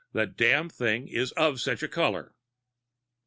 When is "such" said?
1.61-1.83